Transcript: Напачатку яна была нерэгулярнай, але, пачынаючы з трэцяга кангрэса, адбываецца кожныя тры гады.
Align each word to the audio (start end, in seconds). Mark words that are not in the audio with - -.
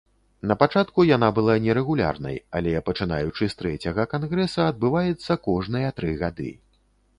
Напачатку 0.51 1.03
яна 1.15 1.27
была 1.39 1.57
нерэгулярнай, 1.65 2.39
але, 2.61 2.73
пачынаючы 2.89 3.43
з 3.53 3.59
трэцяга 3.61 4.09
кангрэса, 4.17 4.61
адбываецца 4.73 5.41
кожныя 5.47 5.95
тры 6.01 6.11
гады. 6.27 6.51